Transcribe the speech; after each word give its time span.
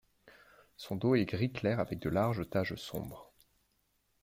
Son 0.77 0.95
dos 0.95 1.13
est 1.13 1.25
gris 1.25 1.51
clair 1.51 1.79
avec 1.79 1.99
de 1.99 2.09
larges 2.09 2.49
taches 2.49 2.73
sombres. 2.73 3.31